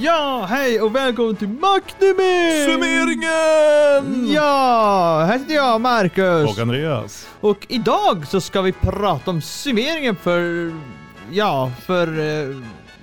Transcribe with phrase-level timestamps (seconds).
[0.00, 2.72] Ja, hej och välkommen till Macknummer!
[2.72, 4.32] Summeringen!
[4.32, 6.50] Ja, här sitter jag, Marcus.
[6.50, 7.28] Och Andreas.
[7.40, 10.72] Och idag så ska vi prata om summeringen för...
[11.30, 12.06] Ja, för...
[12.18, 12.56] eh,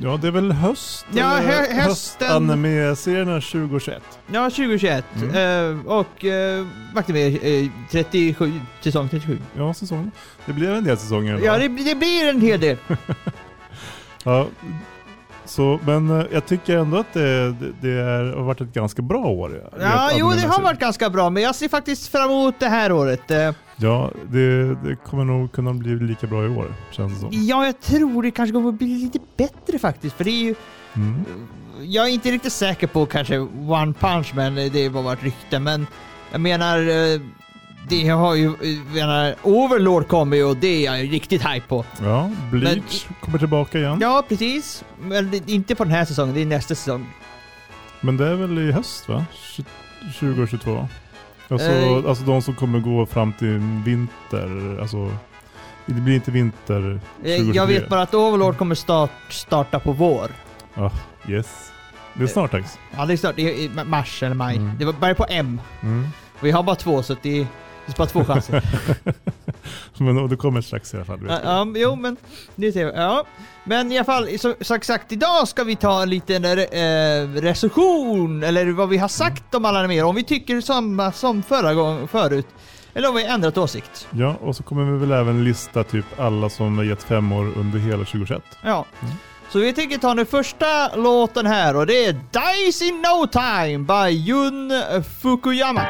[0.03, 1.05] Ja, det är väl höst?
[1.13, 2.27] Ja, hö- hösten.
[2.27, 4.03] Höstanime-serierna 2021.
[4.31, 5.05] Ja, 2021.
[5.15, 5.79] Mm.
[5.79, 9.39] Eh, och uh, Macknummer eh, 37, säsong 37.
[9.57, 10.11] Ja, säsong.
[10.45, 11.39] Det blev en del säsonger.
[11.43, 12.77] Ja, det, det blir en hel del.
[14.23, 14.47] ja.
[15.51, 19.01] Så, men eh, jag tycker ändå att det, det, det är, har varit ett ganska
[19.01, 19.69] bra år.
[19.79, 22.91] Ja, jo det har varit ganska bra, men jag ser faktiskt fram emot det här
[22.91, 23.31] året.
[23.31, 27.29] Eh, Ja, det, det kommer nog kunna bli lika bra i år, känns det som.
[27.31, 30.55] Ja, jag tror det kanske kommer att bli lite bättre faktiskt, för det är ju...
[30.93, 31.25] Mm.
[31.81, 35.59] Jag är inte riktigt säker på kanske One Punch Man, det var bara ett rykte,
[35.59, 35.87] men
[36.31, 36.77] jag menar...
[37.81, 38.43] eh, Det har ju...
[38.61, 41.85] Jag menar, Overlord kommer ju och det är jag riktigt hype på.
[42.03, 43.97] Ja, Bleach kommer tillbaka igen.
[44.01, 44.83] Ja, precis.
[45.01, 47.07] Men det- inte på den här säsongen, det är nästa säsong.
[48.01, 49.25] Men det är väl i höst va?
[50.19, 50.87] 2022?
[51.49, 52.09] Alltså, Eh.
[52.09, 55.11] alltså de som kommer gå fram till vinter, alltså
[55.85, 57.55] det blir inte vinter Eh, 2023.
[57.55, 60.31] Jag vet bara att Overlord kommer start, starta på vår.
[61.27, 61.71] Yes.
[62.13, 62.77] Det är snart dags.
[62.97, 64.57] Ja, det är snart i, mars eller maj.
[64.57, 64.77] Mm.
[64.77, 65.61] Det var bara på M.
[65.81, 66.07] Mm.
[66.39, 67.47] Vi har bara två, så att det,
[67.85, 68.63] det är bara två chanser.
[69.97, 71.19] Men och det kommer strax i alla fall.
[71.29, 72.17] Ja, ja, jo, men
[72.55, 72.91] nu ser vi.
[72.91, 73.25] Ja.
[73.63, 74.27] Men i alla fall,
[74.61, 79.55] så exakt idag ska vi ta en liten eh, recension, eller vad vi har sagt
[79.55, 80.03] om alla mer.
[80.03, 82.47] Om vi tycker samma som förra gången, förut.
[82.93, 84.07] Eller om vi har ändrat åsikt.
[84.11, 87.51] Ja, och så kommer vi väl även lista typ alla som har gett fem år
[87.57, 88.43] under hela 2021.
[88.63, 88.85] Ja.
[89.01, 89.13] Mm.
[89.49, 93.77] Så vi tänker ta den första låten här och det är Dice in No Time
[93.77, 94.71] by Jun
[95.21, 95.85] Fukuyama.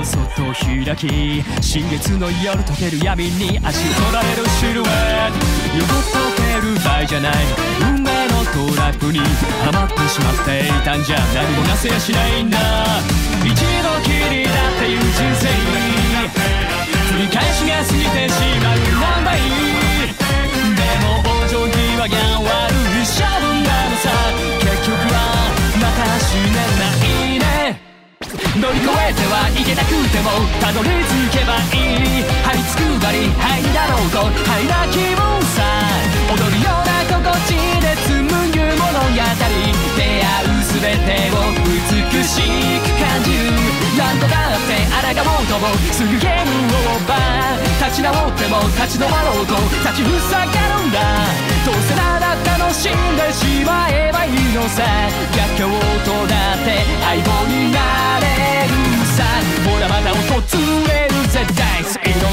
[0.00, 4.88] をそっと開き新月の夜溶ける闇に足を取られるシルエット。
[5.76, 7.34] 横溶ける場合じゃない。
[7.82, 9.24] 運命のトラップには
[9.72, 12.58] まってしまっていたんじゃ何もなせやしないんだ。
[13.44, 13.54] 一度
[14.02, 15.48] きりだっていう人生。
[17.12, 19.38] 繰り返しが過ぎてしまう問題
[20.76, 22.69] でも往生際が悪
[28.60, 32.28] 乗り越えてはいけなくてもたどり着けばいい。
[32.44, 35.64] 張り付くばりはいだろうとはいだ気分さ
[36.28, 39.24] 踊るような心地で紡ぐ物語。
[39.96, 43.52] 出会う全てを美しく感じる
[43.98, 44.80] 何度だって
[45.12, 45.58] 抗おうと。
[45.58, 49.56] もすぐゲームオーバー立ち直っても立ち止まろうと。
[49.84, 50.46] 立ちふさが
[50.80, 51.00] るんだ
[51.66, 54.82] どうせなら楽しんでしまえばいいのさ
[55.36, 58.72] 逆境とだって相棒になれる
[59.04, 59.24] さ
[59.68, 60.40] ほらまた訪
[60.88, 62.32] れる絶対スイの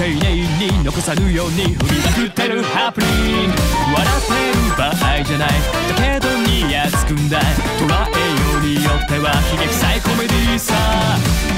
[0.00, 3.52] 丁寧に残さぬように振りまくってるハプニング。
[3.92, 5.52] 笑ってる場合じゃない。
[5.92, 7.36] だけどにやつくんだ。
[7.76, 10.72] 捉えようによっては悲劇さえコメディーさ。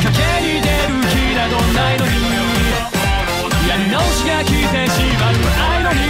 [0.03, 2.19] 賭けに出る気などないのに。
[3.71, 5.39] やり直しが来てしまう
[5.79, 6.03] 愛のに。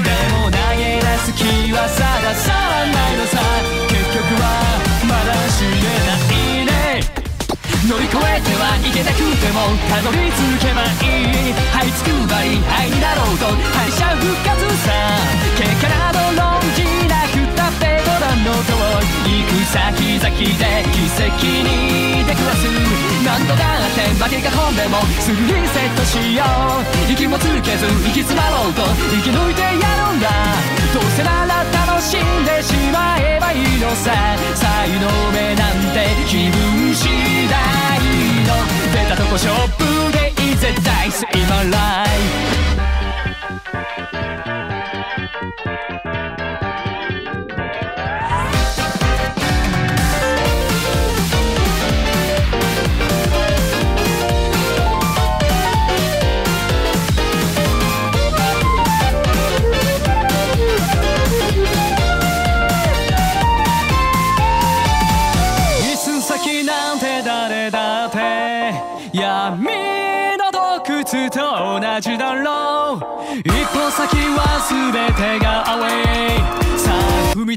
[0.00, 3.36] でも投げ出す気はさらさらないのさ。
[3.92, 4.48] 結局は
[5.04, 5.81] まだ死ねないね
[7.88, 11.54] 乗り越えてはいけなくてもたどり着けばいい。
[11.74, 13.46] 這いつくばり愛になろうと。
[13.74, 14.54] 敗者復活
[14.86, 14.92] さ。
[15.58, 17.51] 結果など論じなくて
[18.42, 18.74] の通
[19.26, 22.66] り行く先々で奇跡に出くわす。
[23.24, 26.42] 何度だって負けが込んでもすぐリセットしよ
[27.08, 27.12] う。
[27.12, 28.82] 息もつけず行き詰まろうと。
[28.82, 30.28] 生き抜いてやるんだ
[30.92, 34.10] どうせなら楽しんでしまえばいいのさ。
[34.54, 37.08] 才能目なんて気分次
[37.46, 37.54] 第
[38.46, 38.58] の。
[38.92, 42.41] 出たとこ勝負でいいぜダイス今ライ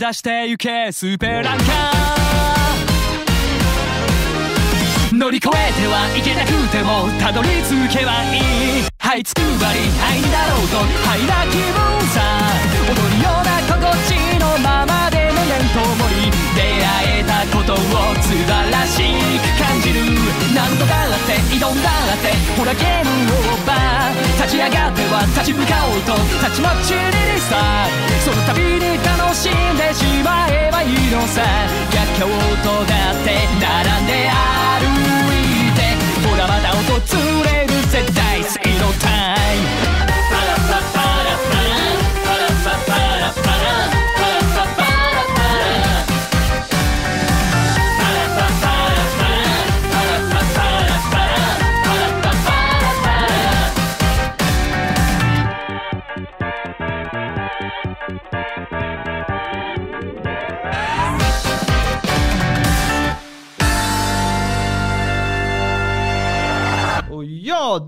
[0.06, 8.42] 出してゆけスペランカー乗り越えてはいけなくてもたどり着けばいい。
[9.00, 10.78] はいつくばりたいだろうと。
[10.78, 10.86] は
[11.18, 11.74] いな気分
[12.10, 12.22] さ。
[12.86, 13.75] 踊るような声。
[17.66, 17.78] ことを
[18.22, 20.06] 素晴らしく感じる。
[20.54, 26.14] 何度だって挑んだってほらゲームオーバー立ち上がっては立ち向かおうと
[26.46, 27.88] 立ち待ちにさ
[28.24, 31.42] その度に楽しんでしまえばいいのさ。
[31.92, 32.28] 逆境
[32.64, 33.85] とだって並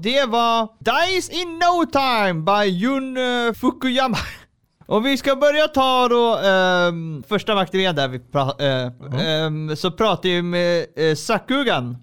[0.08, 4.18] det var Dice in No Time by Jun eh, Fukuyama.
[4.86, 9.92] Och vi ska börja ta då ehm, första aktiveringen där vi pra- eh, ehm, så
[9.92, 11.98] pratar vi med uh, Sakugan.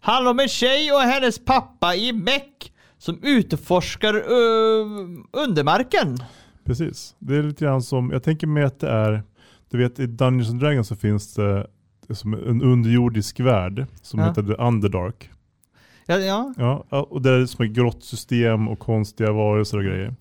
[0.00, 4.86] Handlar om en tjej och hennes pappa i meck som utforskar eh,
[5.32, 6.18] undermarken.
[6.64, 7.14] Precis.
[7.18, 9.22] Det är lite grann som, jag tänker mig att det är,
[9.70, 11.66] du vet i Dungeons and Dragons så finns det,
[12.10, 14.26] som en underjordisk värld som Ja.
[14.26, 15.30] heter The Underdark.
[16.06, 16.54] Ja, ja.
[16.90, 20.14] Ja, och det är som ett grått system och konstiga varelser och grejer.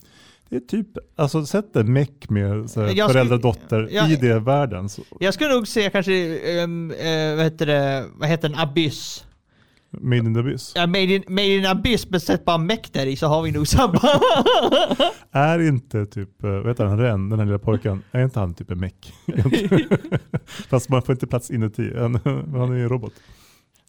[0.49, 3.89] Det är typ, alltså sätt en meck med så här, Jag skulle- föräldrar och dotter
[3.91, 4.07] Ja.
[4.09, 4.89] i det världen.
[4.89, 9.25] Så, Jag skulle nog säga kanske, ehm, eh, vad heter det, vad heter en abyss?
[9.93, 10.71] made in abyss.
[10.75, 13.51] Ja, made in, made in abyss, men sätt bara meck där i så har vi
[13.51, 13.99] nog samma.
[15.31, 18.53] Är inte typ, eh, vad heter han, Ren, den här lilla pojken, är inte han
[18.53, 19.13] typ en meck?
[20.69, 22.19] Fast man får inte plats inuti, han,
[22.53, 23.13] han är ju en robot.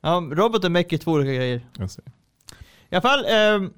[0.03, 1.61] Ja, robot och meck är två olika grejer.
[1.79, 2.03] Jag ser.
[2.91, 3.71] I alla fall, ehm,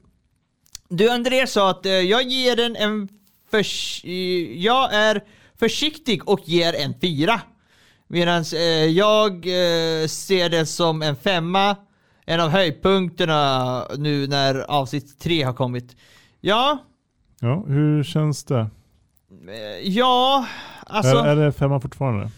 [0.88, 3.09] du André sa att eh, jag ger den en
[3.50, 4.11] förs- eh,
[4.62, 5.21] jag är
[5.59, 7.41] försiktig och ger en fyra.
[8.09, 11.76] Medan eh, jag eh, ser det som en femma,
[12.26, 15.97] en av höjdpunkterna nu när avsnitt tre har kommit.
[16.41, 16.79] Ja,
[17.41, 18.71] Ja, hur känns det?
[19.49, 20.47] eh, ja,
[20.87, 21.17] alltså.
[21.17, 22.31] Är, är det femma fortfarande?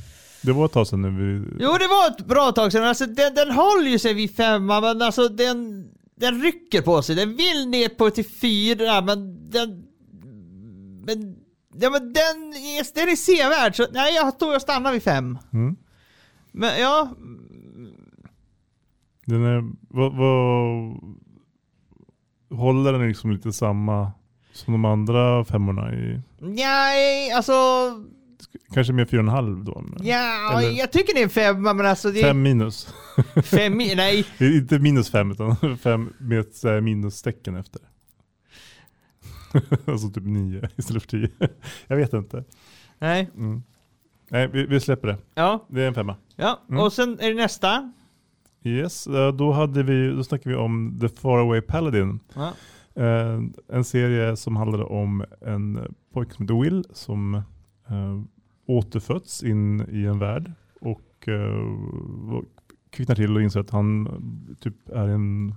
[0.46, 1.44] Det var ett tag sedan när vi...
[1.60, 2.84] Jo, det var ett bra tag sedan.
[2.84, 7.16] Alltså, den, den håller ju sig vid femma, men alltså den, den rycker på sig.
[7.16, 9.86] Den vill ner på till fyra, men den...
[11.06, 11.36] Men,
[11.74, 15.38] ja, men den, är, den är sevärd, så nej, jag tror jag stannar vid fem.
[15.52, 15.76] Mm.
[16.52, 17.08] Men ja,
[19.24, 21.00] Den är, vad, vad,
[22.58, 24.12] håller den liksom lite samma
[24.52, 27.52] som de andra femmorna i, nej, alltså...
[28.74, 29.84] kanske mer fyra och en halv då?
[29.86, 32.94] men- Ja, Eller- jag tycker det är en femma, men alltså det Fem minus.
[33.44, 34.26] fem, nej.
[34.38, 37.82] Det är inte minus fem utan fem med ett här minustecken efter.
[39.86, 41.30] alltså typ nio istället för tio.
[41.86, 42.44] Jag vet inte.
[42.98, 43.62] Nej, Mm.
[44.30, 45.16] Nej, vi, vi släpper det.
[45.34, 46.16] ja, Det är en femma.
[46.36, 46.60] ja.
[46.68, 46.80] Mm.
[46.80, 47.92] Och sen är det nästa.
[48.64, 52.20] Yes, eh, då, hade vi, då snackade vi om The Faraway Paladin.
[52.34, 52.52] Ja.
[53.02, 53.40] Eh,
[53.72, 57.42] en serie som handlade om en pojke som heter Will som
[57.88, 58.22] eh,
[58.66, 62.42] återfötts in i en värld och eh,
[62.90, 65.54] kvicknar till och inser att han eh, typ är en,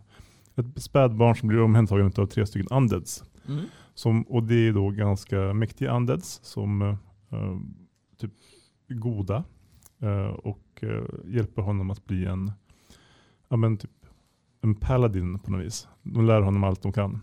[0.55, 3.24] ett spädbarn som blir omhändertagen av tre stycken undeads.
[3.48, 3.65] Mm.
[3.93, 7.57] Som, och det är då ganska mäktiga undeads som eh,
[8.17, 8.33] typ
[8.89, 9.43] goda
[10.00, 12.51] eh, och eh, hjälper honom att bli en,
[13.50, 13.91] ja men typ
[14.62, 15.88] en paladin på något vis.
[16.03, 17.19] De lär honom allt de kan.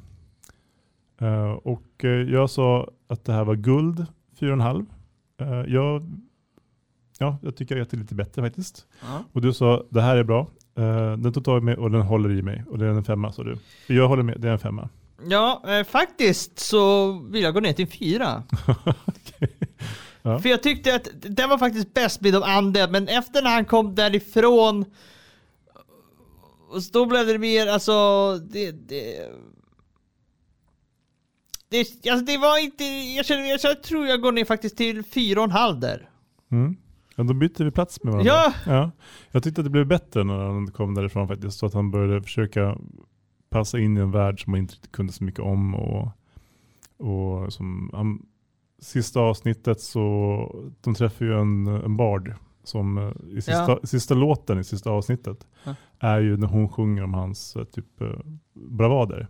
[1.18, 4.06] Eh, och eh, jag sa att det här var guld,
[4.38, 4.86] 4,5.
[5.42, 6.20] Uh, jag,
[7.18, 8.86] ja, jag tycker att det är lite bättre faktiskt.
[9.02, 9.24] Ja.
[9.32, 10.50] Och du sa det här är bra.
[10.78, 12.64] Uh, den tog tag i mig och den håller i mig.
[12.70, 13.58] Och det är en femma sa du.
[13.86, 14.88] Jag håller med, det är en femma.
[15.28, 18.42] Ja, eh, faktiskt så vill jag gå ner till en fyra.
[20.22, 20.38] Ja.
[20.38, 23.64] För jag tyckte att den var faktiskt bäst med de andra, men efter när han
[23.64, 24.84] kom därifrån
[26.68, 27.92] och så då blev det mer, alltså
[28.36, 28.70] det...
[28.72, 29.30] det
[31.68, 31.78] det,
[32.10, 35.40] alltså det var inte, jag, känner, jag, jag tror jag går ner faktiskt till fyra
[35.40, 36.08] och en halv där.
[36.50, 36.76] Mm.
[37.16, 38.32] Ja, då byter vi plats med varandra.
[38.32, 38.52] Ja.
[38.66, 38.90] Ja.
[39.30, 41.58] Jag tyckte att det blev bättre när han kom därifrån faktiskt.
[41.58, 42.78] Så att han började försöka
[43.50, 45.74] passa in i en värld som han inte kunde så mycket om.
[45.74, 46.08] Och,
[46.96, 48.26] och som han,
[48.78, 53.80] sista avsnittet så de träffar ju en, en bard som eh, i sista, Ja.
[53.84, 55.74] sista låten i sista avsnittet Ja.
[55.98, 58.08] är ju när hon sjunger om hans eh, typ eh,
[58.54, 59.28] bravader.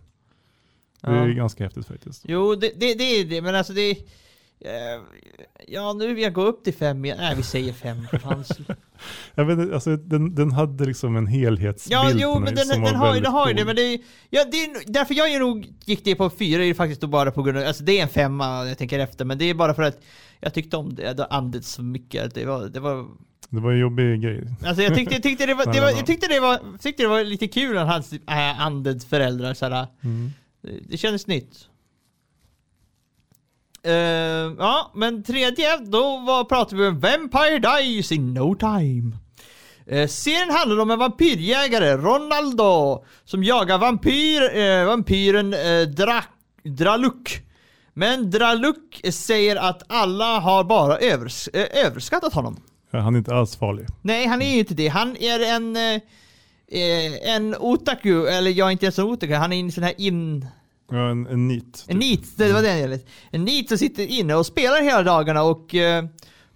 [1.07, 1.33] Det är Ja.
[1.33, 2.23] ganska häftigt faktiskt.
[2.27, 3.89] Jo, det, det, det är det, men alltså det...
[3.91, 3.97] eh,
[5.69, 7.17] Ja, nu vill jag gå upp till fem igen.
[7.19, 7.97] Nej, vi säger fem.
[9.35, 12.81] Jag vet, inte, alltså, den, den hade liksom en helhetsbild Ja, jo, men den, den,
[12.81, 13.99] var har den har ju det, men det är,
[14.29, 17.31] ja, det är därför jag är nog gick det på fyra är faktiskt då bara
[17.31, 19.73] på grund av, alltså det är en femma jag tänker efter, men det är bara
[19.73, 20.01] för att
[20.39, 23.05] jag tyckte om det, det andades så mycket, det var, det var
[23.49, 24.43] Det var en jobbig grej.
[24.65, 27.09] Alltså jag tyckte, jag tyckte det var, det var, jag tyckte det var, tyckte det
[27.09, 30.31] var lite kul när hans äh, andets föräldrar såhär, Mm.
[30.81, 31.67] Det, kändes nytt.
[33.83, 33.93] Eh,
[34.59, 39.17] ja, men tredje, då var, pratade vi om Vampire Dies in No Time.
[39.91, 46.23] Uh, serien handlar om en vampyrjägare, Ronaldo, som jagar vampyr, eh, vampyren uh, Dra,
[46.63, 47.41] Draluk.
[47.93, 52.57] Men Draluk säger att alla har bara övers, överskattat honom.
[52.91, 53.85] Ja, Han är inte alls farlig.
[54.01, 54.87] Nej, han är ju inte det.
[54.87, 55.77] Han är en,
[56.71, 59.93] eh, en otaku, eller jag är inte ens en otaku, han är en sån här
[59.97, 60.45] in...
[60.91, 61.85] Ja, en, en nit.
[61.87, 62.99] En nit, det var den gällde.
[63.31, 66.05] En nit som sitter inne och spelar hela dagarna och eh,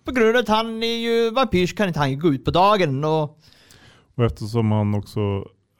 [0.05, 2.51] på grund av att han är ju vampyr så kan inte han gå ut på
[2.51, 3.39] dagen och
[4.15, 5.19] Och eftersom han också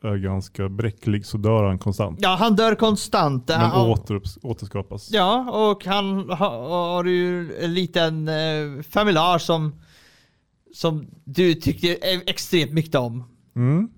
[0.04, 2.20] är ganska bräcklig så dör han konstant.
[2.22, 3.48] ja, han dör konstant.
[3.48, 5.10] Men Han- återupp, återskapas.
[5.12, 9.82] Ja, och han har, har ju en liten eh, familjar som,
[10.74, 11.98] som du tycker
[12.30, 13.24] extremt mycket om.
[13.56, 13.90] Mm.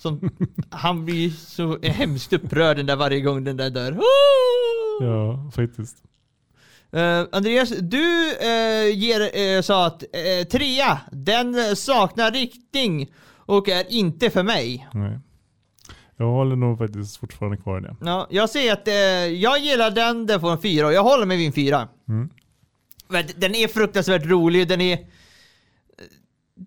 [0.00, 0.30] Som,
[0.70, 3.98] han blir så hemskt upprörd den där varje gång den där dör.
[5.00, 5.96] Ja, faktiskt.
[6.92, 13.92] Eh, Andreas, du eh, ger, eh, sa att uh, trea, den saknar riktning och är
[13.92, 14.88] inte för mig.
[14.92, 15.18] Nej.
[16.16, 17.96] Jag håller nog faktiskt fortfarande kvar i det.
[18.00, 18.86] Ja, jag säger att
[19.36, 21.88] jag gillar den, den får en fyra och jag håller med min fyra.
[22.08, 22.30] Mm.
[23.36, 24.98] Den är fruktansvärt rolig, den är...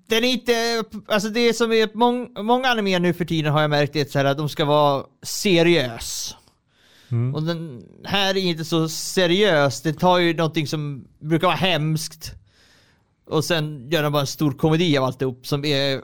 [0.07, 0.83] Den är inte...
[1.07, 4.11] Alltså det är som i mång, många animer nu för tiden har jag märkt det
[4.11, 6.35] så här att de ska vara seriös.
[7.09, 7.35] Mm.
[7.35, 9.81] Och den här är inte så seriös.
[9.81, 12.31] Det tar ju någonting som brukar vara hemskt.
[13.25, 16.01] Och sen gör de bara en stor komedi av alltihop som är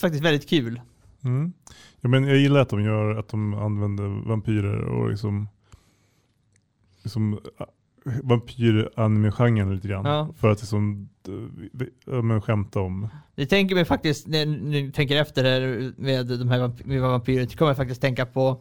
[0.00, 0.80] faktiskt väldigt kul.
[1.24, 1.52] Mm.
[2.00, 5.48] Ja, men jag gillar att de gör att de använder vampyrer och liksom,
[7.02, 7.40] liksom
[8.04, 10.04] vampyr-anime-genren lite grann.
[10.04, 10.28] Ja.
[10.36, 13.08] För att liksom, eh, ja, men skämta om.
[13.34, 17.58] Det tänker mig faktiskt, när jag tänker efter här med de här med vampyrer, så
[17.58, 18.60] kommer jag faktiskt tänka på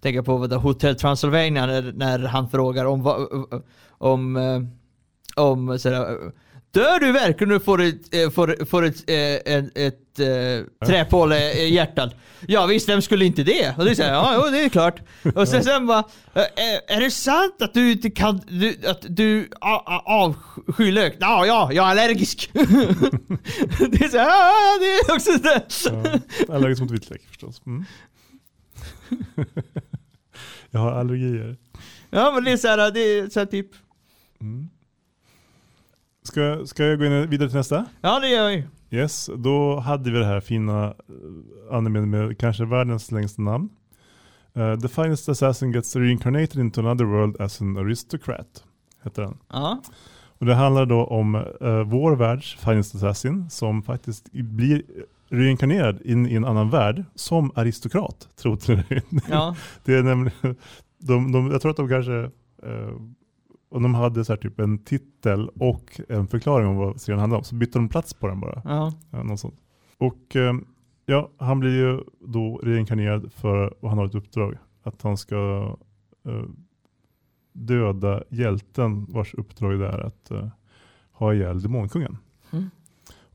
[0.00, 3.06] tänka på vad Hotel Transylvania när, när han frågar om
[3.88, 4.60] om eh,
[5.38, 6.32] om sådär
[6.70, 11.52] Dör du verkligen och får ett, eh, får, får ett, eh, en, ett eh, träpåle
[11.52, 12.14] i hjärtat?
[12.46, 13.74] Ja visst, vem skulle inte det?
[13.78, 15.00] Och det säger ja, jo, det är klart.
[15.34, 16.04] Och sen, sen bara,
[16.86, 19.48] är det sant att du inte kan, du, att du
[20.04, 21.16] avskyr lök?
[21.20, 22.50] Ja, ja, jag är allergisk.
[22.52, 22.60] det
[24.04, 26.20] är så här, ja, det är också det.
[26.48, 27.62] Ja, allergisk mot vitlök förstås.
[27.66, 27.84] Mm.
[30.70, 31.56] jag har allergier.
[32.10, 33.70] Ja men det är så här, det är så här typ,
[34.40, 34.68] Mm.
[36.28, 37.86] Ska, ska jag gå in vidare till nästa?
[38.00, 38.62] ja det gör ju.
[38.90, 40.94] Yes, då hade vi det här fina uh,
[41.70, 43.68] animen med kanske världens längsta namn.
[44.56, 48.64] Uh, the finest assassin gets reincarnated into another world as an aristocrat.
[49.04, 49.38] Heter den.
[49.52, 49.82] Ja.
[50.38, 54.82] Och det handlar då om uh, vår världs finest assassin som faktiskt blir
[55.28, 58.28] reinkarnerad in i en annan värld som aristokrat.
[58.36, 58.84] Tro det.
[59.30, 59.56] Ja.
[59.84, 60.56] Det är nämligen,
[60.98, 62.18] de, de, jag tror att de kanske,
[62.62, 62.94] eh,
[63.68, 67.44] om de hade så typ en titel och en förklaring om vad serien handlar om,
[67.44, 68.62] så bytte de plats på den bara.
[68.64, 68.92] Ja.
[69.10, 69.50] Ja.
[69.98, 70.54] Och eh,
[71.06, 75.36] ja, han blir ju då reinkarnerad för, och han har ett uppdrag, att han ska
[76.24, 76.44] eh,
[77.52, 80.48] döda hjälten vars uppdrag det är att eh,
[81.12, 82.16] ha ihjäl demonkungen.
[82.50, 82.70] Mm.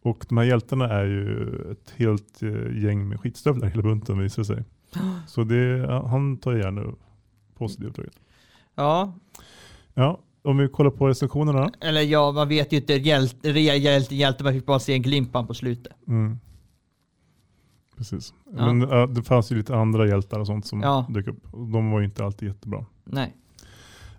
[0.01, 4.41] Och de här hjältarna är ju ett helt eh, gäng med skitstövlar hela bunten visar
[4.41, 4.63] det sig.
[5.27, 6.93] Så det, han tar gärna
[7.55, 8.19] på sig det uppdraget.
[8.75, 9.13] ja.
[9.93, 11.71] Ja, om vi kollar på recensionerna.
[11.81, 15.47] Eller ja, man vet ju inte hjälte, hjälte, hjälte, man fick bara se en glimpan
[15.47, 15.93] på slutet.
[16.07, 16.37] Mm.
[17.97, 18.33] Precis.
[18.57, 18.73] Ja.
[18.73, 21.05] Men ja, det fanns ju lite andra hjältar och sånt som Ja.
[21.09, 21.43] dök upp.
[21.51, 22.85] De var ju inte alltid jättebra.
[23.03, 23.35] Nej.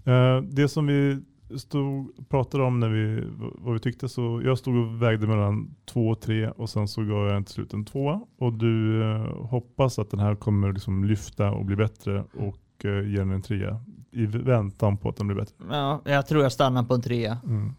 [0.04, 1.20] Eh, det som vi
[1.58, 6.08] stod pratade om när vi, vad vi tyckte, så jag stod och vägde mellan två
[6.08, 8.20] och tre och sen så gav jag till slut en tvåa.
[8.38, 13.08] Och du eh, hoppas att den här kommer liksom lyfta och bli bättre och eh,
[13.10, 13.80] ge den en trea
[14.14, 15.54] i väntan på att den blir bättre.
[15.70, 17.38] Ja, jag tror jag stannar på en trea.
[17.44, 17.74] Mm.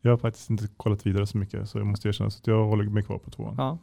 [0.00, 2.64] Jag har faktiskt inte kollat vidare så mycket så jag måste erkänna så att jag
[2.64, 3.54] håller mig kvar på tvåan.
[3.58, 3.78] Ja.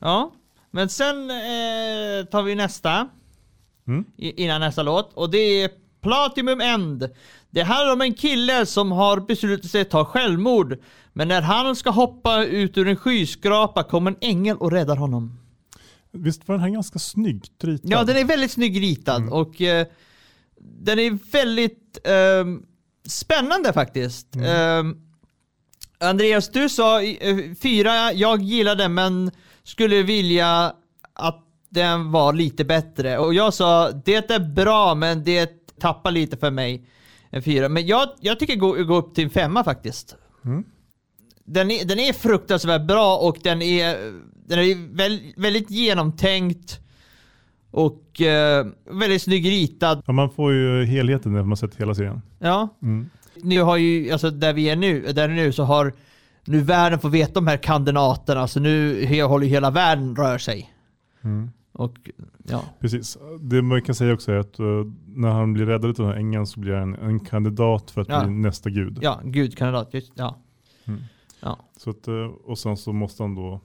[0.00, 0.32] Ja,
[0.70, 3.08] men sen eh, tar vi nästa.
[3.86, 4.04] Mm.
[4.16, 5.12] I, innan nästa låt.
[5.14, 5.70] Och det är
[6.00, 7.08] Platinum End.
[7.50, 10.78] Det handlar om en kille som har beslutat sig att ta självmord.
[11.12, 15.38] Men när han ska hoppa ut ur en skyskrapa kommer en ängel och räddar honom.
[16.12, 17.90] Visst var den här ganska snyggt ritad?
[17.90, 19.32] Ja, den är väldigt snygg ritad Mm.
[19.32, 19.86] och eh,
[20.78, 22.62] den är väldigt ehm,
[23.04, 24.34] spännande faktiskt.
[24.34, 24.46] Mm.
[24.46, 24.96] Ehm,
[25.98, 29.30] Andreas, du sa eh, fyra, jag gillar den men
[29.62, 30.72] skulle vilja
[31.12, 33.18] att den var lite bättre.
[33.18, 36.88] Och jag sa, det är bra men det tappar lite för mig.
[37.30, 37.68] En fyra.
[37.68, 40.16] Men jag, jag tycker gå, gå upp till en femma faktiskt.
[40.44, 40.64] Mm.
[41.44, 44.12] Den är, den är fruktansvärt bra och den är,
[44.46, 46.80] den är väl, väldigt genomtänkt
[47.76, 50.02] och eh, väldigt snygg ritad.
[50.06, 52.22] Ja, man får ju helheten när man sett hela serien.
[52.38, 52.68] Ja.
[52.82, 53.10] Mm.
[53.42, 55.92] Nu har ju, alltså där vi är nu, där nu så har
[56.44, 60.70] nu världen fått veta de här kandidaterna så nu håller ju hela världen rör sig.
[61.24, 61.50] Mm.
[61.72, 62.10] Och
[62.48, 62.64] ja.
[62.80, 63.18] Precis.
[63.40, 64.66] Det man kan säga också är att eh,
[65.06, 68.08] när han blir räddad av den här ängeln så blir han en kandidat för att
[68.08, 68.24] Ja.
[68.24, 68.98] bli nästa gud.
[69.02, 69.94] Ja, gudkandidat.
[69.94, 70.36] Just, ja.
[70.84, 71.00] Mm.
[71.40, 71.58] Ja.
[71.76, 72.14] Så att, eh,
[72.44, 73.60] och sen så måste han då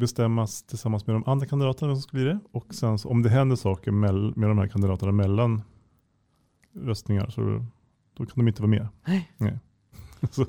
[0.00, 2.38] bestämmas tillsammans med de andra kandidaterna vem som ska bli det.
[2.52, 5.62] Och sen så, om det händer saker mell- med de här kandidaterna mellan
[6.74, 7.64] röstningar så
[8.16, 8.88] då kan de inte vara med.
[9.38, 9.58] Nej.
[10.30, 10.46] så,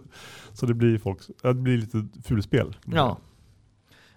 [0.53, 2.75] så det blir folk, det blir lite fulspel.
[2.86, 3.17] ja.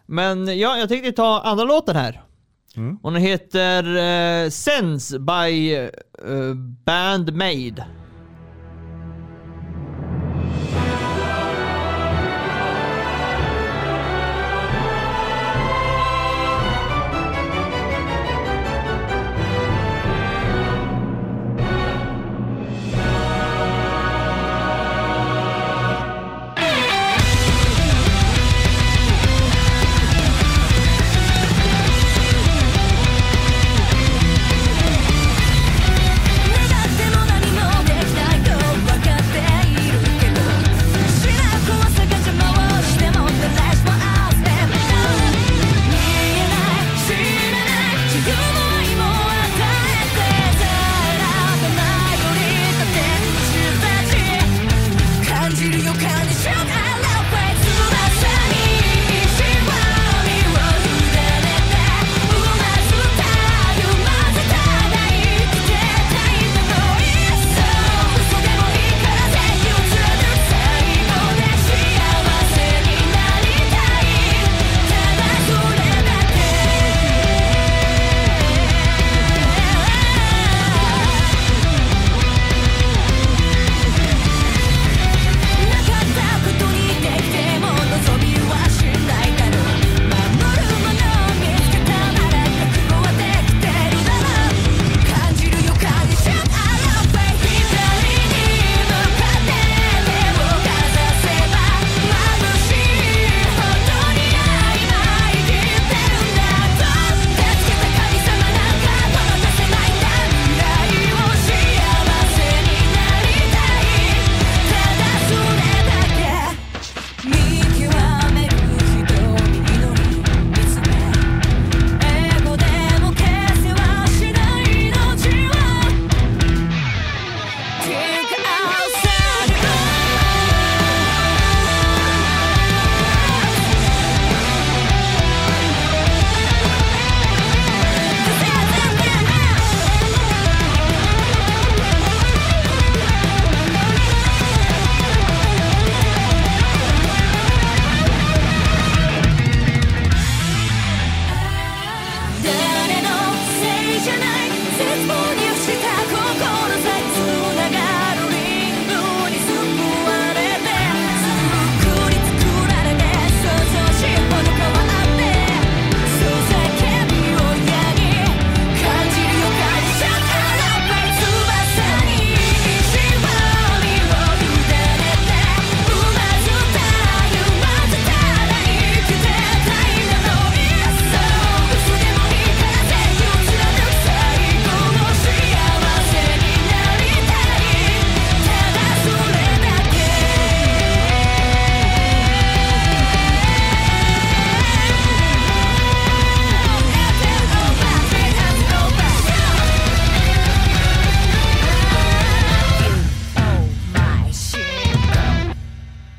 [0.06, 2.22] Men ja, jag tänkte ta andra låten här.
[2.76, 2.96] Mm.
[3.02, 3.84] Och den heter
[4.44, 7.86] eh, Sense by eh, Band Made.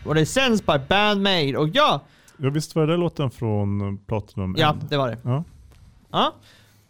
[0.05, 1.57] Och det Sense by Band Made.
[1.57, 2.01] Och ja,
[2.37, 4.55] Ja, visst var det låten från Platinum?
[4.57, 5.17] ja det var det.
[5.23, 5.43] ja.
[6.11, 6.33] Ja.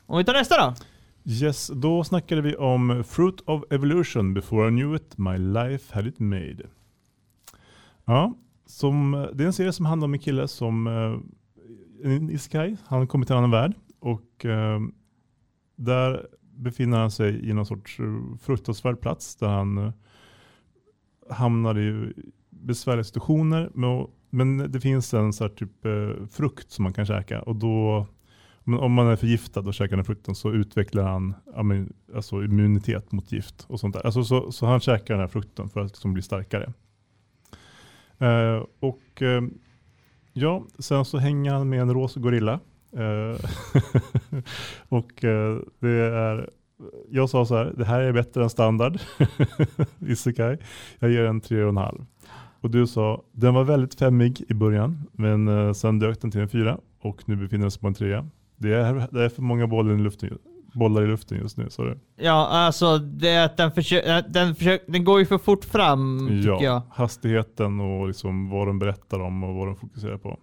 [0.06, 0.74] Om vi tar nästa då.
[1.32, 6.08] Yes, då snackade vi om Fruit of Evolution before I knew it, my life had
[6.08, 6.58] it made.
[8.06, 8.34] Ja,
[8.66, 12.78] som, det är en serie som handlar om en kille som eh, en isekai.
[12.86, 14.80] Han kommer till en annan värld och eh,
[15.76, 19.92] där befinner han sig i någon sorts eh, fruktansvärd plats där han eh,
[21.30, 22.14] hamnar i
[22.66, 23.70] besvärliga situationer.
[23.74, 27.56] Men, men det finns en så här typ eh, frukt som man kan käka och
[27.56, 28.08] då
[28.68, 31.34] om man är förgiftad och käkar den frukten så utvecklar han
[32.16, 34.06] alltså immunitet mot gift och sånt där.
[34.06, 36.74] Alltså, så, så han käkar den här frukten för att liksom bli starkare.
[38.18, 39.42] Eh, och eh,
[40.34, 42.60] ja, sen så hänger han med en rosa gorilla.
[42.98, 43.40] Eh,
[44.90, 46.50] och eh, det är,
[47.10, 49.00] jag sa så här, det här är bättre än standard
[50.00, 50.58] Isekai.
[51.00, 51.64] Jag ger en tre
[52.66, 56.42] och du sa, den var väldigt femmig i början, men eh, sen dök den till
[56.42, 58.28] en fyra och nu befinner den sig på en trea.
[58.58, 60.38] Det är, det är för många bollar i luften,
[60.74, 61.70] bollar i luften just nu.
[61.70, 61.96] Sorry.
[62.16, 65.66] Ja, alltså det är att den, försö- äh, den, försök- den går ju för fort
[65.66, 66.82] fram tycker Ja, jag.
[66.90, 70.40] hastigheten och liksom vad de berättar om och vad de fokuserar på.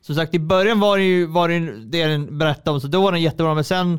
[0.00, 3.02] Som sagt, i början var det ju var det, det den berättade om, så då
[3.02, 3.54] var den jättebra.
[3.54, 3.98] Men sen,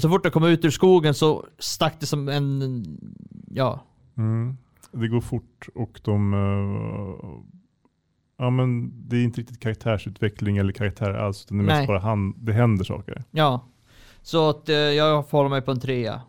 [0.00, 2.84] så fort den kom ut ur skogen så stack det som en,
[3.50, 3.80] ja.
[4.16, 4.56] Mm.
[4.92, 6.34] Det går fort och de...
[6.34, 7.42] eh,
[8.38, 11.44] ja men det är inte riktigt karaktärsutveckling eller karaktär alls.
[11.44, 11.76] Utan det är Nej.
[11.76, 13.24] mest bara han, det händer saker.
[13.30, 13.68] Ja.
[14.22, 16.20] Så att eh, jag får hålla mig på en trea.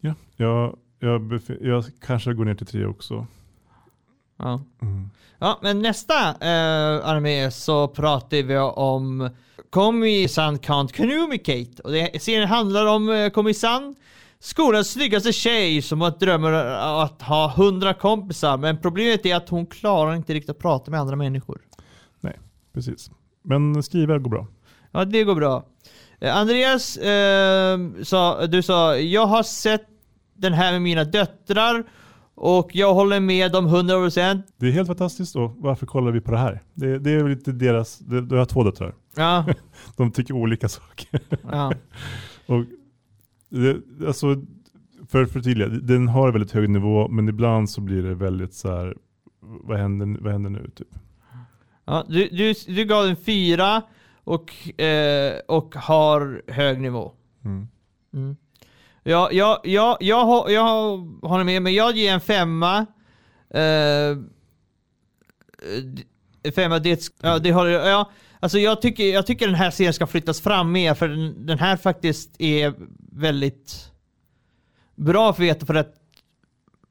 [0.00, 3.26] Ja, jag, jag, jag kanske går ner till tre också.
[4.36, 4.62] Ja.
[4.82, 5.10] Mm.
[5.38, 9.30] Ja, men nästa eh, anime så pratar vi om
[9.70, 11.82] Komi-san Can't Communicate.
[11.82, 13.94] Och det, serien handlar om eh, Komi-san,
[14.40, 16.52] skolans snyggaste tjej som har drömmer
[17.04, 18.58] att ha hundra kompisar.
[18.58, 21.60] Men problemet är att hon klarar inte riktigt att prata med andra människor.
[22.78, 23.10] Precis.
[23.42, 24.46] Men skriva går bra.
[24.92, 25.66] Ja, det går bra.
[26.20, 29.86] Eh, Andreas, eh, sa, du sa, jag har sett
[30.34, 31.84] den här med mina döttrar
[32.34, 34.42] och jag håller med om 100%.
[34.56, 36.62] Det är helt fantastiskt och varför kollar vi på det här?
[36.74, 38.94] Det, det är väl lite deras, jag har två döttrar.
[39.16, 39.46] Ja,
[39.96, 41.20] De tycker olika saker.
[41.52, 41.72] ja.
[42.46, 42.64] Och
[43.48, 44.42] det, alltså,
[45.08, 48.68] för att förtydliga, den har väldigt hög nivå men ibland så blir det väldigt så
[48.76, 48.96] här.
[49.40, 50.70] vad händer, vad händer nu?
[50.74, 50.88] Typ.
[51.84, 53.82] Ja, du, du, du gav en fyra
[54.24, 57.12] och, eh, och har hög nivå.
[57.44, 57.68] Mm.
[58.14, 58.36] Mm.
[59.02, 62.86] Ja, jag, jag, jag, har- jag håller med, men jag ger en femma.
[63.50, 64.16] Eh,
[66.54, 67.88] femma, det, ja, det håller jag.
[67.88, 71.46] Ja, alltså jag, tycker, jag tycker den här serien ska flyttas fram mer, för den,
[71.46, 72.74] den här faktiskt är
[73.12, 73.92] väldigt
[74.94, 75.94] bra för att veta för att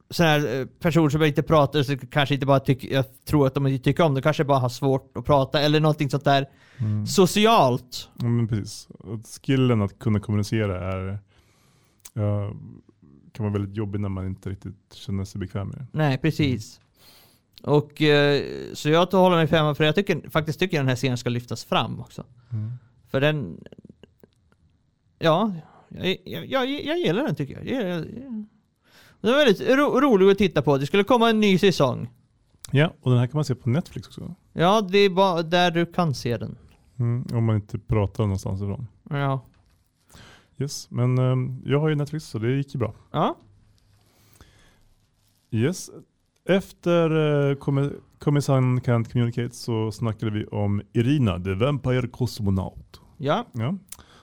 [0.10, 3.54] sådana här eh, personer som inte pratar så kanske inte bara tycker, jag tror att
[3.54, 6.48] de inte tycker om det, kanske bara har svårt att prata eller någonting sånt där
[6.80, 7.06] Mm.
[7.08, 8.10] socialt.
[8.18, 8.88] Ja, men precis.
[9.44, 11.20] Skillen att kunna kommunicera är,
[12.14, 12.54] ja,
[13.32, 15.86] kan vara väldigt jobbig när man inte riktigt känner sig bekväm med det.
[15.92, 16.80] Nej, precis.
[17.64, 18.44] Och eh,
[18.74, 21.66] så jag håller mig femma för jag tycker, faktiskt tycker den här serien ska lyftas
[21.66, 22.24] fram också.
[22.52, 22.72] Mm.
[23.10, 23.64] För den...
[25.20, 25.54] Ja,
[25.90, 27.92] jag, jag, jag, jag gillar den tycker jag.
[27.92, 28.06] jag.
[29.22, 30.78] Den är väldigt ro, rolig att titta på.
[30.78, 32.10] Det skulle komma en ny säsong.
[32.72, 34.36] Ja, och den här kan man se på Netflix också.
[34.54, 36.58] Ja, det är bara där du kan se den.
[37.00, 38.88] Mm, om man inte pratar någonstans ifrån.
[39.10, 39.42] Ja.
[40.58, 42.94] Yes, men ehm, jag har ju Netflix så det gick ju bra.
[43.12, 43.38] Ja.
[45.52, 45.90] Yes.
[46.48, 47.56] Efter uh,
[48.20, 53.02] Komisan Can't Communicate så snackade vi om Irina, the Vampire Cosmonaut.
[53.18, 53.46] Ja.
[53.52, 53.76] Ja.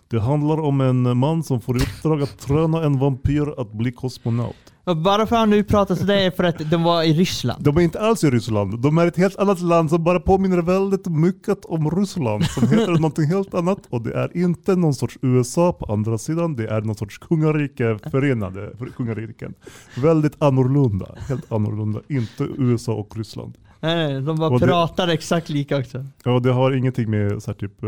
[0.08, 3.92] Det handlar om en man som får i uppdrag att träna en vampyr att bli
[3.92, 4.73] kosmonaut.
[4.84, 7.64] För att han nu pratar sådär är för att de var i Ryssland.
[7.64, 8.78] De är inte alls i Ryssland.
[8.78, 12.44] De är ett helt annat land som bara påminner väldigt mycket om Ryssland.
[12.44, 13.78] Som heter någonting helt annat.
[13.90, 16.56] Och det är inte någon sorts USA på andra sidan.
[16.56, 19.54] Det är någon sorts kungarike, förenade kungariken.
[19.96, 21.06] Väldigt annorlunda.
[21.28, 22.00] Helt annorlunda.
[22.08, 23.54] Inte USA och Ryssland.
[23.84, 26.04] Nej, nej, de bara Och det- pratar exakt lika också.
[26.24, 27.82] Ja, det har ingenting med så här, typ,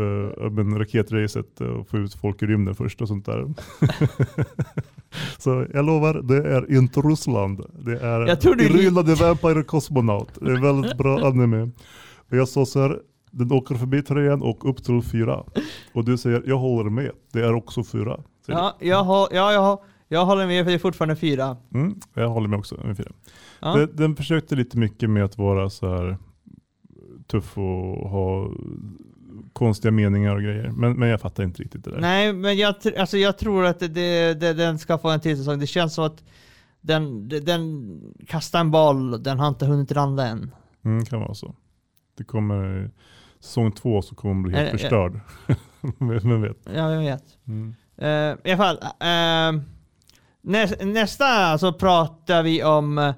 [0.51, 3.45] men raketracet och få ut folk i rymden först och sånt där.
[5.37, 7.61] så jag lovar, det är inte Ryssland.
[7.79, 10.29] Det är Jag tror du- Irina the Vampire Cosmonaut.
[10.41, 11.61] Det är väldigt bra anime.
[12.29, 12.99] Och jag sa så här,
[13.31, 15.43] den åker förbi trean och upp till fyra.
[15.93, 17.11] Och du säger, jag håller med.
[17.33, 18.17] Det är också fyra.
[18.45, 21.57] Ja, jag, har, ja, jag, har, jag håller med för det är fortfarande fyra.
[21.73, 23.11] Mm, jag håller med också med fyra.
[23.59, 23.75] Ja.
[23.75, 26.17] Den, den försökte lite mycket med att vara så här
[27.27, 28.51] tuff och ha
[29.53, 30.71] konstiga meningar och grejer.
[30.71, 31.99] Men, men jag fattar inte riktigt det där.
[31.99, 35.37] Nej, men jag, alltså jag tror att det, det, det, den ska få en till
[35.37, 35.59] säsong.
[35.59, 36.23] Det känns som att
[36.81, 40.51] den, den kastar en boll, den har inte hunnit landa än.
[40.85, 41.55] Mm, kan vara så.
[42.17, 42.91] Det kommer
[43.39, 44.71] säsong två så kommer man bli helt eh.
[44.71, 45.19] förstörd.
[45.99, 46.57] Vem vet.
[46.75, 47.23] Ja, jag vet.
[47.47, 47.75] Mm.
[48.01, 49.63] Uh, I alla fall, uh,
[50.47, 53.13] näs, nästa så pratar vi om uh,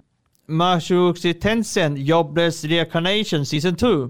[0.47, 4.09] Mashuxi Tensen Jobless Reincarnation Season 2.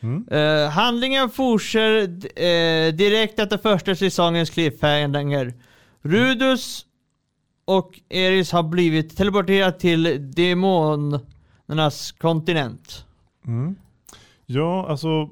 [0.00, 0.28] Mm.
[0.30, 5.54] Eh, handlingen fortsätter eh, direkt efter första säsongens cliffhanger.
[6.02, 6.86] Rudus
[7.64, 13.04] och Eris har blivit teleporterade till demonernas kontinent.
[13.46, 13.76] Mm.
[14.46, 15.30] Ja, alltså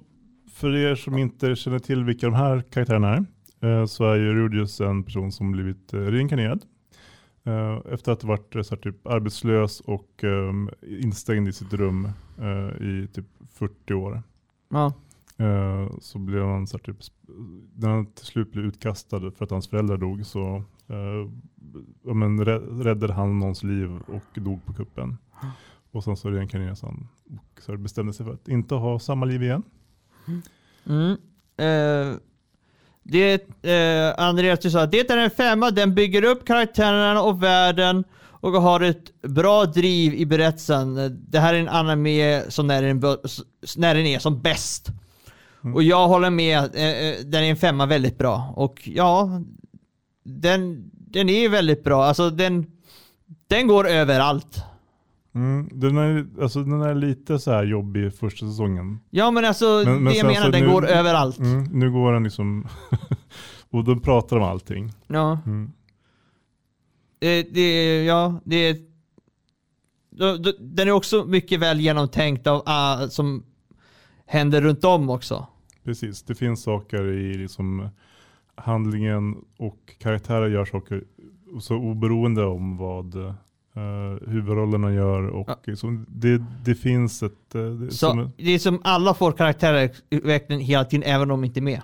[0.52, 3.26] för er som inte känner till vilka de här karaktärerna
[3.60, 6.64] är eh, så är ju Rudius en person som blivit eh, reinkarnerad.
[7.46, 12.09] Eh, Efter att ha varit eh, så typ arbetslös och ehm, instängd i sitt rum
[12.38, 14.22] eh, i typ 40 år.
[14.68, 14.92] Ja.
[15.38, 16.96] Eh, så blev han så typ,
[17.74, 20.56] när han till slut blev utkastad för att hans föräldrar dog så
[20.87, 21.30] eh,
[22.04, 25.16] ja, men, rä- räddade han någons liv och dog på kuppen.
[25.90, 29.42] Och sen så reinkarnerades han och så bestämde sig för att inte ha samma liv
[29.42, 29.62] igen.
[30.87, 31.16] Mm.
[31.56, 32.16] Eh,
[33.09, 38.05] det, eh, Andreas, du sa det är en femma, den bygger upp karaktärerna och världen
[38.40, 41.19] och har ett bra driv i berättelsen.
[41.29, 43.01] Det här är en anime som när den,
[43.77, 44.88] när den är som bäst.
[45.75, 48.53] Och jag håller med, eh, eh, den är en femma väldigt bra.
[48.57, 49.42] Och ja,
[50.25, 52.05] den, den är väldigt bra.
[52.05, 52.66] Alltså den,
[53.49, 54.62] den går överallt.
[55.37, 59.01] Mm, den, är, alltså, den är lite så här jobbig första säsongen.
[59.11, 61.38] Ja men alltså, Men- men det jag sen menar, så den nu- går överallt.
[61.38, 62.66] Mm, nu går den liksom
[63.70, 64.92] och de pratar om allting.
[65.07, 65.38] Ja.
[65.46, 65.72] Mm.
[67.18, 68.79] Det, det, ja, det
[70.11, 73.42] då- Den är också mycket väl genomtänkt av ah, som
[74.27, 75.46] händer runt om också.
[75.85, 77.88] Precis, det finns saker i liksom
[78.55, 81.05] handlingen och karaktärer gör saker
[81.61, 83.35] så oberoende om vad
[83.76, 85.22] uh, huvudrollerna gör.
[85.26, 87.54] Och som det, det finns ett...
[87.54, 91.44] eh, det, Så som, det är som alla får karaktärsutveckling hela tiden även om de
[91.46, 91.82] inte är med.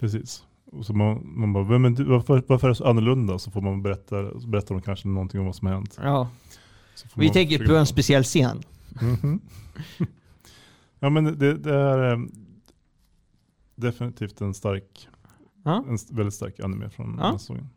[0.00, 0.44] precis.
[0.72, 2.04] Och så man, man bara, "Vem är du?
[2.04, 3.38] varför, varför är det så annorlunda?
[3.38, 5.98] Så får man berätta, så berättar de kanske någonting om vad som har hänt.
[6.02, 6.28] Ja.
[6.94, 8.62] Så Vi tänker på en speciell scen.
[9.02, 9.40] Mhm.
[11.00, 12.18] ja men det, det är eh,
[13.76, 15.08] definitivt en stark,
[15.64, 15.84] Ja.
[15.88, 17.38] en väldigt stark anime från Ja.
[17.38, 17.68] säsongen.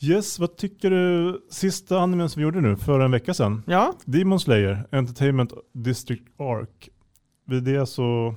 [0.00, 3.62] Yes, vad tycker du sista animen som vi gjorde nu för en vecka sedan?
[3.66, 3.94] Ja.
[4.04, 6.88] Demon Slayer, Entertainment District Arc.
[7.46, 8.34] Vid det så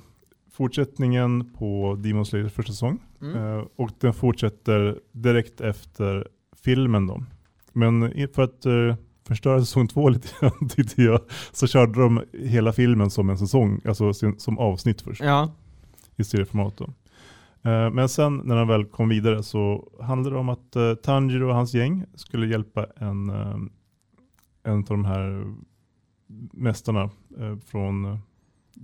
[0.52, 2.98] fortsättningen på Demon Slayers första säsong.
[3.20, 3.36] Mm.
[3.36, 6.28] Eh, och den fortsätter direkt efter
[6.62, 7.24] filmen då.
[7.72, 8.94] Men för att eh,
[9.28, 11.20] förstöra säsong två lite grann tyckte jag,
[11.52, 15.52] så körde de hela filmen som en säsong, alltså som avsnitt först Ja.
[16.16, 16.92] i serieformat då.
[17.62, 21.48] Eh, Men sen när de väl kom vidare så handlade det om att eh, Tanjiro
[21.48, 23.56] och hans gäng skulle hjälpa en, eh,
[24.62, 25.54] en av de här
[26.52, 27.10] mästarna
[27.66, 28.18] från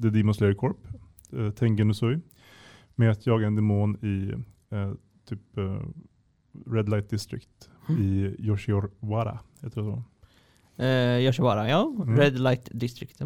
[0.03, 0.77] The Demon Slayer Corp,
[1.57, 2.21] Tengen Usui,
[2.95, 4.33] med att jaga en demon i
[5.29, 5.41] typ
[6.67, 10.03] Red Light District i Yoshiwara, heter det så.
[10.83, 11.95] Eh, Yoshiwara, ja.
[12.03, 12.17] Mm.
[12.17, 13.21] Red Light District.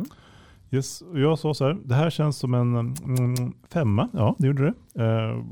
[0.72, 4.74] Yes, jag sa så här, det här känns som en mm, femma, ja det gjorde
[4.94, 5.02] det.
[5.02, 5.44] Uh,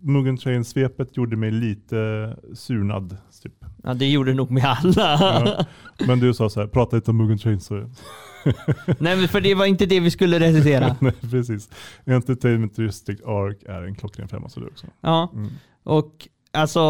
[0.00, 3.16] Mugen Train-svepet gjorde mig lite surnad.
[3.42, 3.52] Typ.
[3.82, 4.94] Ja, det gjorde nog med alla.
[4.96, 5.64] Ja.
[6.06, 7.74] Men du sa så här, prata lite om Mugen Train så
[8.98, 10.96] Nej för det var inte det vi skulle recensera.
[11.00, 11.70] Nej, precis.
[12.06, 14.86] Entertainment District Arc är en klockren femma så det också.
[15.00, 15.30] Ja.
[15.34, 15.50] Mm.
[15.82, 16.80] Och alltså,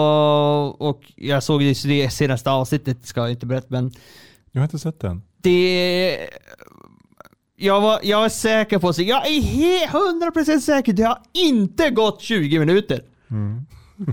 [0.79, 3.93] och jag såg det i det senaste avsnittet, ska jag inte berätta, men
[4.53, 5.23] Jag har inte sett den.
[5.43, 6.19] det...
[7.57, 11.91] Jag var, jag var säker på, så jag är he- 100% säker, det har inte
[11.91, 13.01] gått 20 minuter.
[13.31, 13.67] Mm.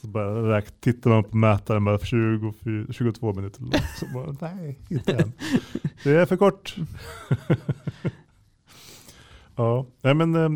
[0.00, 2.52] så bara tittar man på mätaren bara 24,
[2.90, 3.60] 22 minuter.
[3.60, 3.76] långt.
[3.98, 5.32] Så bara, nej, inte än.
[6.04, 6.76] Det är för kort.
[9.56, 10.50] ja, nej men eh,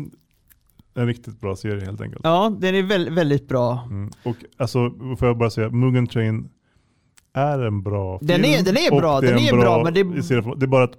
[0.93, 2.21] en riktigt bra serie helt enkelt.
[2.23, 3.87] Ja, den är väldigt, väldigt bra.
[3.89, 4.11] Mm.
[4.23, 4.89] Och alltså,
[5.19, 6.49] får jag bara säga, Mugen Train
[7.33, 8.53] är en bra Den film.
[8.59, 10.93] är- den är bra, den en är bra, men det- det är bara att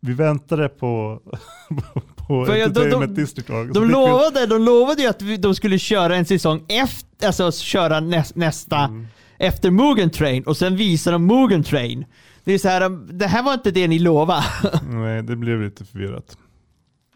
[0.00, 1.20] vi väntade på,
[2.16, 3.70] på För jag- de- Entertainment de- District Arc.
[3.74, 7.52] De vi- lovade, de lovade ju att vi, de skulle köra en säsong efter, alltså
[7.52, 9.06] köra näs, nästa, Mm.
[9.38, 12.04] efter Mugen Train och sen visar de Mugen Train.
[12.44, 14.44] Det är så här, det här var inte det ni lovade.
[14.90, 16.36] Nej, det blev lite förvirrat.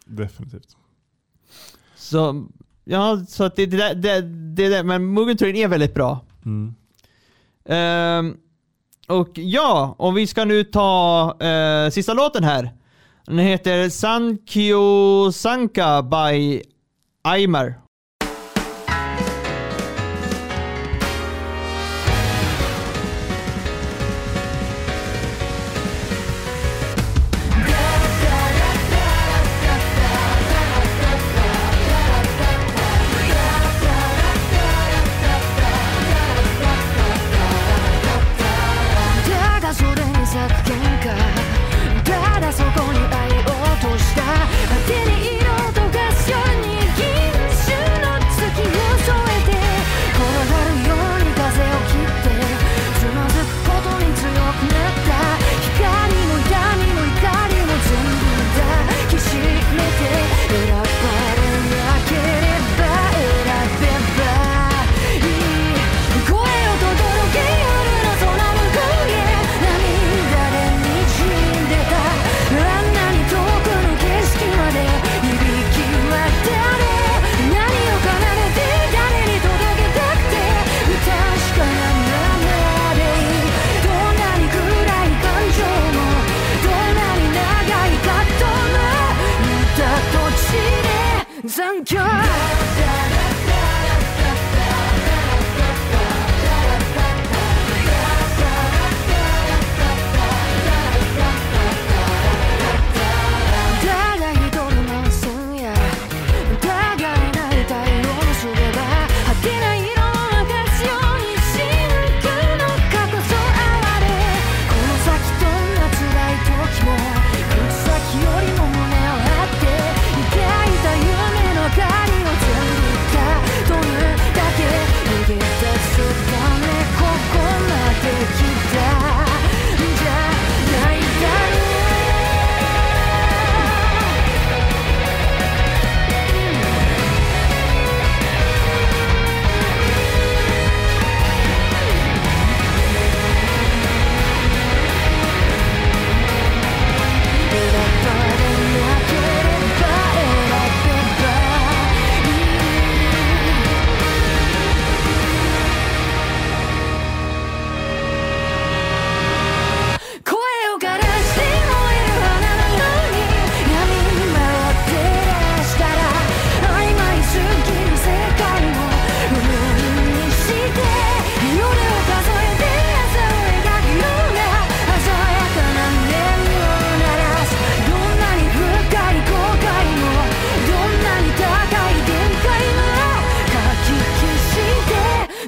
[0.06, 0.76] Definitivt.
[1.96, 2.46] Så,
[2.84, 4.20] ja, så att det, det, det,
[4.68, 6.20] det, men Mugen Train är väldigt bra.
[6.44, 6.74] Mm.
[7.68, 8.36] Ehm,
[9.08, 12.70] och ja, och vi ska nu ta eh, sista låten här.
[13.26, 16.62] Den heter Sankyo Sanka by
[17.24, 17.85] Aymar.「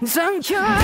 [0.09, 0.79] som kan.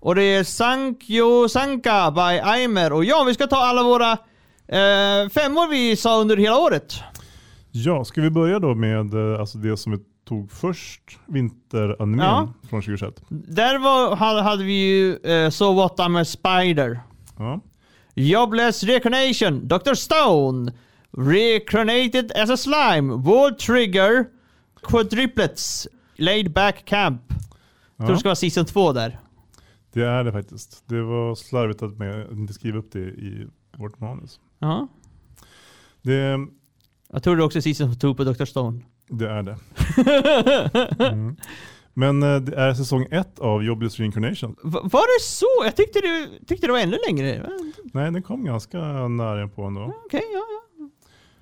[0.00, 2.92] Och det är Sankyo Sanka by Aimer.
[2.92, 6.94] Och ja, vi ska ta alla våra eh, femmor vi sa under hela året.
[7.70, 12.52] Ja, ska vi börja då med eh, alltså det som är tog först, vinteranimen Ja.
[12.70, 13.22] från 2021?
[13.28, 17.00] Där var, hade, hade vi ju eh, So What I'm a Spider.
[17.38, 17.60] Ja.
[18.14, 19.94] Jobless Reincarnation, Dr.
[19.94, 20.72] Stone,
[21.12, 24.24] Reincarnated as a Slime, Wall Trigger,
[24.82, 27.22] Quadruplets, Laid Back Camp.
[27.96, 29.18] Jag tror det ska vara season 2 där.
[29.92, 30.82] Det är det faktiskt.
[30.86, 31.92] Det var slarvigt att
[32.32, 34.40] inte skriva upp det i vårt manus.
[34.58, 34.88] Ja.
[36.02, 36.38] Det,
[37.12, 38.44] Jag tror det också är season 2 på Dr.
[38.44, 38.82] Stone.
[39.08, 39.56] Det är det.
[41.12, 41.36] Mm.
[41.94, 44.56] Men eh, det är säsong ett av Jobless Reincarnation.
[44.62, 45.46] Va- var det så?
[45.64, 47.50] Jag tyckte det, tyckte det var ännu längre.
[47.92, 49.92] Nej, den kom ganska nära på ändå.
[50.06, 50.42] Okej, ja,
[50.78, 50.88] ja.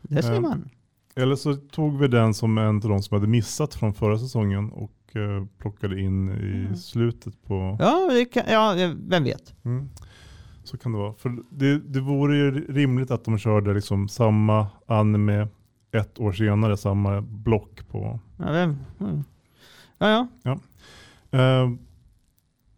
[0.03, 0.41] Det ser Ja.
[0.41, 0.69] man.
[1.17, 4.71] Eller så tog vi den som en av de som hade missat från förra säsongen
[4.71, 6.33] och eh, plockade in i
[6.67, 6.77] Mm.
[6.77, 7.77] slutet på...
[7.81, 8.75] Ja, det kan, ja,
[9.09, 9.55] vem vet.
[9.65, 9.89] Mm.
[10.65, 11.15] Så kan det vara.
[11.15, 15.49] För det, det vore ju rimligt att de körde liksom samma anime
[15.93, 18.21] ett år senare, samma block på...
[18.39, 18.77] Ja, vem?
[19.01, 19.25] Mm.
[19.99, 20.59] Ja, ja.
[21.39, 21.71] Eh,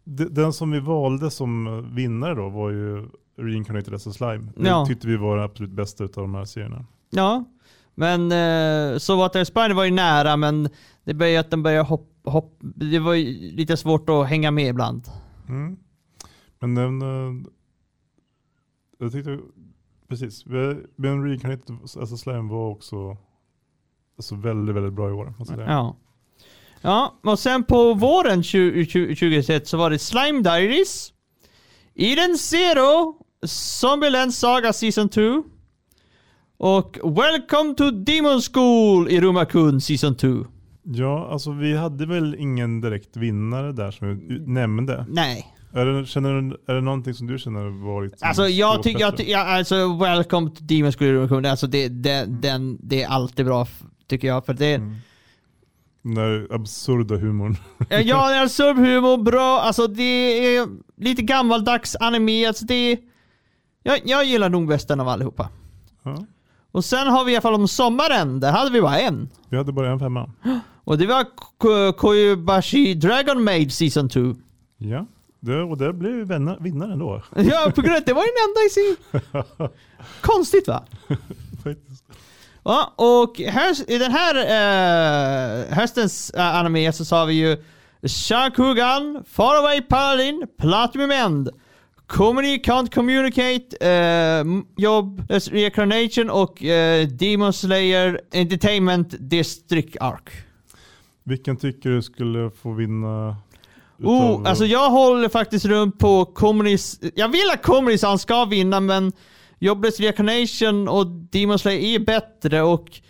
[0.03, 4.51] de- den som vi valde som vinnare då var ju Reincarnated as a Slime.
[4.55, 4.85] Det Ja.
[4.85, 6.85] tyckte vi var den absolut bästa av de här serierna.
[7.09, 7.45] ja.
[7.95, 10.69] Men eh, så What I Spider var ju nära, men
[11.03, 12.05] det började att den började hoppa.
[12.31, 15.07] Hopp, det var ju lite svårt att hänga med ibland.
[15.49, 15.77] Mm.
[16.59, 17.01] Men den...
[17.01, 17.43] eh,
[18.99, 19.39] jag tyckte...
[20.09, 20.45] Precis.
[20.95, 23.17] Men Reincarnated as a Slime var också
[24.17, 25.33] alltså väldigt, väldigt bra i år.
[25.57, 25.95] Ja.
[26.81, 31.13] Ja, och sen på våren 20- 20- 2021 så var det Slime Diaries,
[31.95, 35.43] Eden Zero, Zombieland Saga Season 2
[36.57, 40.27] och Welcome to Demon School i Rumakun Season 2.
[40.83, 45.05] Ja, alltså vi hade väl ingen direkt vinnare där som vi nämnde.
[45.09, 45.55] Nej.
[45.73, 49.17] Är det, känner, du- är det någonting som du känner varit Alltså jag tycker, jag,
[49.17, 53.67] ty- alltså Welcome to Demon School Rumakun, alltså det, det, den, det är alltid bra
[54.07, 54.45] tycker jag.
[54.45, 54.95] För det, Mm.
[56.01, 57.57] Den där absurda humorn.
[57.89, 59.59] Ja, det är subhumor, bra.
[59.59, 60.03] Alltså det
[60.57, 60.67] är
[60.97, 62.45] lite gammaldags anime.
[62.47, 62.97] Alltså det är,
[63.83, 65.49] jag, jag gillar nog bäst den av allihopa.
[66.03, 66.17] Ja.
[66.71, 68.39] Och sen har vi i alla fall om sommaren.
[68.39, 69.29] Där hade vi bara en.
[69.49, 70.29] Vi hade bara en femma.
[70.83, 71.25] Och det var
[71.57, 74.35] Ko- Koyobashi Dragon Maid Season 2.
[74.77, 75.05] Ja,
[75.39, 77.23] det, och där blev vi vänner, vinnaren då.
[77.35, 78.95] Ja, på grund av det var den enda i sin...
[80.21, 80.83] Konstigt va?
[82.63, 87.57] Ja, och här, i den här eh, höstens uh, anime så sa vi ju
[88.03, 91.49] Shakugan, Faraway Paladin, Platinum End,
[92.07, 100.29] Comedy Can't Communicate, uh, Job, Reincarnation och uh, Demon Slayer Entertainment District Arc.
[101.23, 103.35] Vilken tycker du skulle få vinna?
[104.01, 106.99] Oh, utav- alltså jag håller faktiskt runt på Comedies.
[107.15, 109.11] Jag vill att Comedies ska vinna men
[109.59, 113.01] Jobless Reincarnation och Demon Slayer är bättre och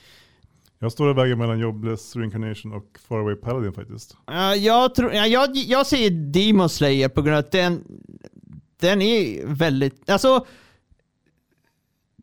[0.80, 4.18] Jag står och väger mellan Jobless Reincarnation och Faraway Paladin faktiskt.
[4.28, 7.84] Ja, jag, tror, ja, jag, jag säger Demon Slayer på grund av att den,
[8.80, 10.46] den är väldigt, alltså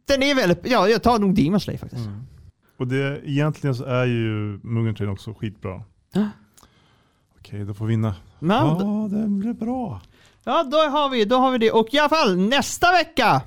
[0.06, 2.08] den är väldigt, ja jag tar nog Demon Slayer faktiskt.
[2.78, 5.82] Och det, egentligen så är ju Mugen Train också skitbra.
[7.46, 8.14] Okej, då får vinna.
[8.38, 10.00] Men, Ja, den blir bra.
[10.44, 11.70] Ja, då har vi, då har vi det.
[11.70, 13.42] Och i alla fall, nästa vecka,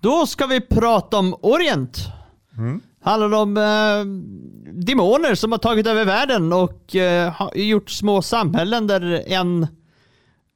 [0.00, 1.98] då ska vi prata om Orient.
[2.56, 2.80] Mm.
[3.02, 4.04] Handlar om eh,
[4.72, 9.66] demoner som har tagit över världen och eh, gjort små samhällen där en,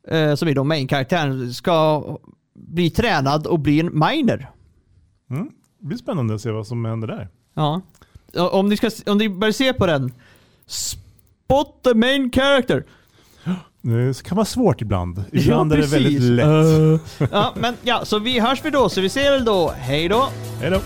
[0.08, 2.04] eh, som är då main-karaktären, ska
[2.54, 4.50] bli tränad och bli en miner.
[5.30, 5.50] Mm.
[5.78, 7.28] Det blir spännande att se vad som händer där.
[7.54, 7.80] Ja.
[8.50, 10.12] Om ni, ska, om ni börjar se på den,
[11.44, 12.84] spot the main character.
[13.82, 15.24] Det kan vara svårt ibland.
[15.32, 16.46] Ibland är det väldigt lätt.
[16.46, 19.72] Eh, ja, men ja, så vi hörs vi då, så vi ser er då.
[19.76, 20.28] Hej då!
[20.60, 20.80] Hej då.